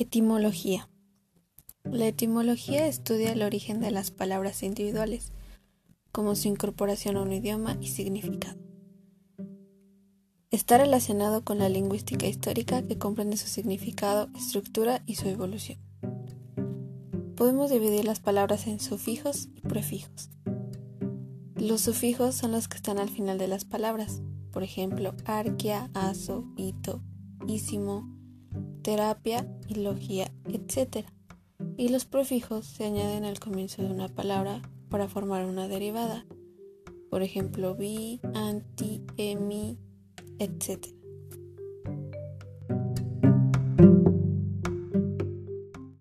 Etimología. 0.00 0.88
La 1.82 2.06
etimología 2.06 2.86
estudia 2.86 3.32
el 3.32 3.42
origen 3.42 3.80
de 3.80 3.90
las 3.90 4.12
palabras 4.12 4.62
individuales, 4.62 5.32
como 6.12 6.36
su 6.36 6.46
incorporación 6.46 7.16
a 7.16 7.22
un 7.22 7.32
idioma 7.32 7.76
y 7.80 7.88
significado. 7.88 8.60
Está 10.52 10.78
relacionado 10.78 11.42
con 11.42 11.58
la 11.58 11.68
lingüística 11.68 12.28
histórica 12.28 12.86
que 12.86 12.96
comprende 12.96 13.36
su 13.36 13.48
significado, 13.48 14.28
estructura 14.36 15.02
y 15.04 15.16
su 15.16 15.26
evolución. 15.26 15.80
Podemos 17.34 17.68
dividir 17.68 18.04
las 18.04 18.20
palabras 18.20 18.68
en 18.68 18.78
sufijos 18.78 19.48
y 19.56 19.62
prefijos. 19.62 20.30
Los 21.56 21.80
sufijos 21.80 22.36
son 22.36 22.52
los 22.52 22.68
que 22.68 22.76
están 22.76 22.98
al 22.98 23.08
final 23.08 23.36
de 23.36 23.48
las 23.48 23.64
palabras, 23.64 24.22
por 24.52 24.62
ejemplo, 24.62 25.16
arquia, 25.24 25.90
aso, 25.92 26.44
hito, 26.56 27.02
ísimo, 27.48 28.16
terapia 28.82 29.46
y 29.66 29.76
logía, 29.76 30.32
etc. 30.46 31.06
Y 31.76 31.88
los 31.88 32.04
prefijos 32.04 32.66
se 32.66 32.84
añaden 32.84 33.24
al 33.24 33.40
comienzo 33.40 33.82
de 33.82 33.90
una 33.90 34.08
palabra 34.08 34.62
para 34.88 35.08
formar 35.08 35.44
una 35.44 35.68
derivada, 35.68 36.26
por 37.10 37.22
ejemplo, 37.22 37.74
bi, 37.74 38.20
anti, 38.34 39.02
emi, 39.16 39.78
etc. 40.38 40.97